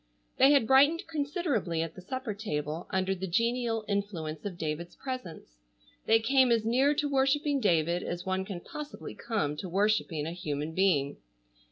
They 0.37 0.49
had 0.49 0.65
brightened 0.65 1.03
considerably 1.07 1.83
at 1.83 1.93
the 1.93 2.01
supper 2.01 2.33
table, 2.33 2.87
under 2.89 3.13
the 3.13 3.27
genial 3.27 3.85
influence 3.87 4.43
of 4.47 4.57
David's 4.57 4.95
presence. 4.95 5.59
They 6.07 6.17
came 6.19 6.51
as 6.51 6.65
near 6.65 6.95
to 6.95 7.07
worshiping 7.07 7.59
David 7.59 8.01
as 8.01 8.25
one 8.25 8.43
can 8.43 8.61
possibly 8.61 9.13
come 9.13 9.55
to 9.57 9.69
worshiping 9.69 10.25
a 10.25 10.31
human 10.31 10.73
being. 10.73 11.17